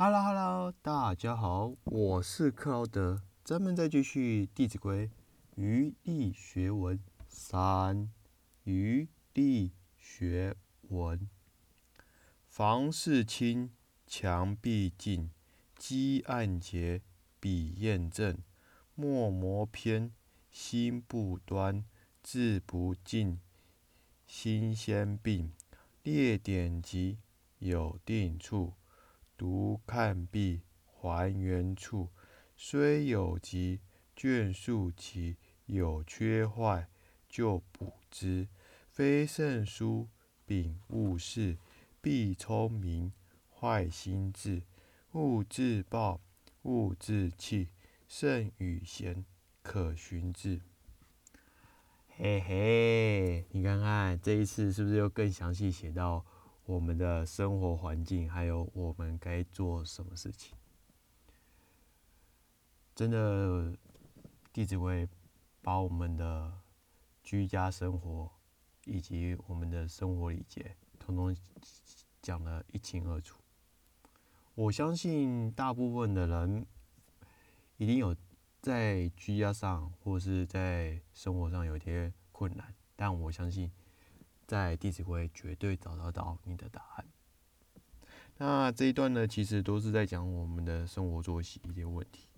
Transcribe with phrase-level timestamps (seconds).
[0.00, 5.08] Hello Hello，大家好，我是克劳德，咱们再继续《弟子规》
[5.56, 8.08] 余力学文三，
[8.62, 11.28] 余力学文。
[12.46, 13.72] 房事清，
[14.06, 15.30] 墙壁净，
[15.76, 17.02] 积案洁，
[17.40, 18.38] 笔砚正，
[18.94, 20.12] 墨磨偏，
[20.52, 21.84] 心不端，
[22.22, 23.40] 字不进，
[24.28, 25.52] 心先病，
[26.04, 27.18] 列典籍，
[27.58, 28.74] 有定处。
[29.38, 32.10] 读看毕，还原处。
[32.56, 33.80] 虽有急，
[34.16, 36.88] 卷数齐，有缺坏，
[37.28, 38.48] 就补之。
[38.90, 40.08] 非圣书，
[40.44, 41.56] 秉勿视。
[42.00, 43.12] 必聪明，
[43.48, 44.64] 坏心智。
[45.12, 46.20] 勿自暴，
[46.62, 47.68] 勿自弃。
[48.08, 49.24] 圣与贤，
[49.62, 50.60] 可循之。
[52.16, 56.26] 嘿嘿，你看看这一次是不是又更详细写到？
[56.68, 60.54] 我们的生活环境，还有我们该做什么事情，
[62.94, 63.72] 真的，
[64.52, 65.06] 《弟子规》
[65.62, 66.60] 把我们的
[67.22, 68.30] 居家生活
[68.84, 71.34] 以及我们的生活礼节，统统
[72.20, 73.40] 讲得一清二楚。
[74.54, 76.66] 我相信大部分的人
[77.78, 78.14] 一定有
[78.60, 83.72] 在居家上或是在生活上有一些困难，但我相信。
[84.48, 87.06] 在《弟子规》绝对找得到你的答案。
[88.38, 92.28] 那这一段呢，其实都是在讲我们的生活作息一些问题。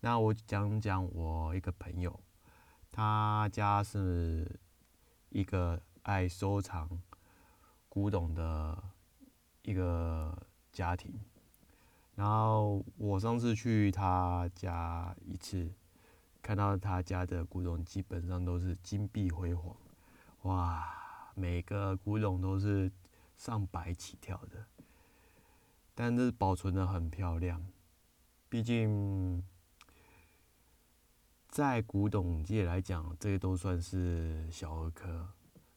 [0.00, 2.18] 那我讲讲我一个朋友，
[2.90, 4.58] 他家是
[5.28, 6.88] 一个爱收藏
[7.90, 8.82] 古董的
[9.60, 10.34] 一个
[10.72, 11.20] 家庭。
[12.14, 15.70] 然后我上次去他家一次，
[16.40, 19.76] 看到他家的古董基本上都是金碧辉煌，
[20.42, 20.96] 哇！
[21.34, 22.90] 每个古董都是
[23.36, 24.66] 上百起跳的，
[25.94, 27.66] 但是保存的很漂亮。
[28.48, 29.42] 毕竟
[31.48, 35.28] 在古董界来讲，这些都算是小儿科，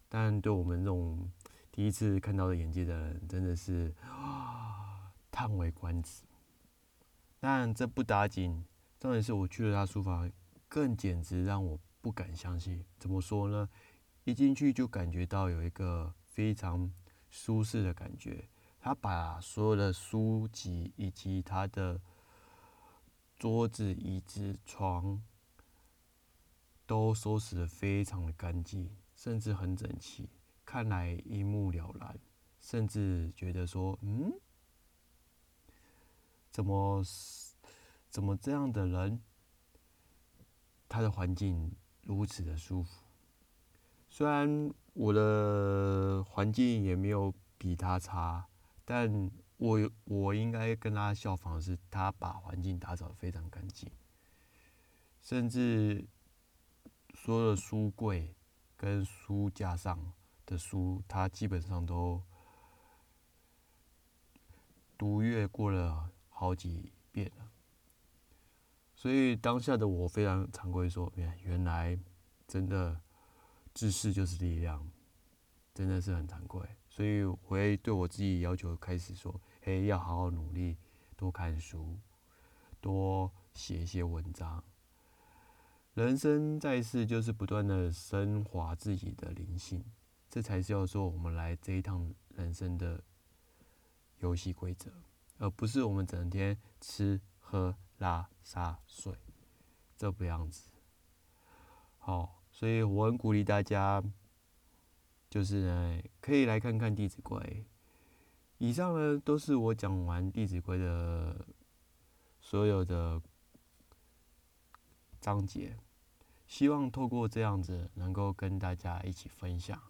[0.10, 1.32] 但对我们这种
[1.72, 6.24] 第一次看到的眼界的人，真的是啊叹为观止。
[7.40, 8.66] 但这不打紧，
[9.00, 10.32] 重点是我去了他书房，
[10.68, 12.84] 更简直让我不敢相信。
[12.98, 13.70] 怎么说呢？
[14.24, 16.92] 一进去就感觉到有一个非常
[17.30, 18.48] 舒适的感觉。
[18.80, 22.02] 他把所有的书籍以及他的
[23.38, 25.22] 桌子、椅子、床
[26.86, 30.30] 都收拾的非常的干净，甚至很整齐，
[30.66, 32.20] 看来一目了然。
[32.60, 34.34] 甚至觉得说，嗯，
[36.50, 37.04] 怎么
[38.10, 39.22] 怎么这样的人，
[40.88, 43.03] 他的环境如此的舒服。
[44.16, 48.46] 虽然我的环境也没有比他差，
[48.86, 53.90] 但我我应该跟他效仿的是，他把环境打扫的非常干净，
[55.20, 56.06] 甚至
[57.16, 58.36] 所有的书柜
[58.78, 60.14] 跟书架上
[60.46, 62.22] 的书，他基本上都
[64.96, 67.50] 读阅过了好几遍了。
[68.94, 71.98] 所以当下的我非常惭愧，说，原原来
[72.48, 73.02] 真的。
[73.74, 74.88] 知识就是力量，
[75.74, 80.78] 真的是很惭愧，所以我会对我自己要求开始说：，嘿，要好好努力，
[81.18, 81.98] 多看书，
[82.80, 84.64] 多写一些文章。
[85.96, 89.84] 人生在世，就是不断的升华自己的灵性，
[90.30, 93.04] 这才是要说我们来这一趟人生的
[94.20, 94.92] 游戏规则，
[95.40, 99.16] 而不是我们整天吃喝拉撒睡
[99.98, 100.70] 这不样子。
[101.98, 102.43] 好。
[102.54, 104.02] 所以我很鼓励大家，
[105.28, 107.38] 就是呢，可以来看看《弟子规》。
[108.60, 111.46] 以上呢，都是我讲完《弟子规》的
[112.40, 113.20] 所有的
[115.20, 115.76] 章节。
[116.46, 119.82] 希望透过这样子，能够跟大家一起分享，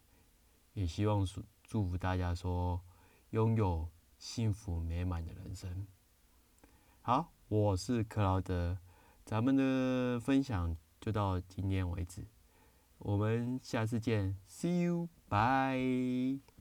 [0.74, 2.80] 也希望祝祝福大家说，
[3.32, 5.86] 拥有幸福美满的人生。
[7.02, 8.78] 好，我是克劳德，
[9.26, 12.26] 咱们的分享就到今天为止。
[13.04, 16.53] 我们下次见，See you，bye。